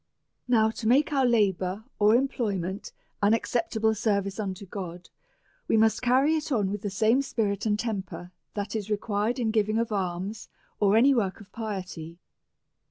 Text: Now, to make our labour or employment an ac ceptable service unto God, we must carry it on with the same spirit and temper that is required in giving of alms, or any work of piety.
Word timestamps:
Now, 0.47 0.71
to 0.71 0.87
make 0.87 1.13
our 1.13 1.27
labour 1.27 1.83
or 1.99 2.15
employment 2.15 2.91
an 3.21 3.35
ac 3.35 3.41
ceptable 3.43 3.95
service 3.95 4.39
unto 4.39 4.65
God, 4.65 5.09
we 5.67 5.77
must 5.77 6.01
carry 6.01 6.33
it 6.35 6.51
on 6.51 6.71
with 6.71 6.81
the 6.81 6.89
same 6.89 7.21
spirit 7.21 7.67
and 7.67 7.77
temper 7.77 8.31
that 8.55 8.75
is 8.75 8.89
required 8.89 9.37
in 9.37 9.51
giving 9.51 9.77
of 9.77 9.91
alms, 9.91 10.49
or 10.79 10.97
any 10.97 11.13
work 11.13 11.39
of 11.39 11.51
piety. 11.51 12.17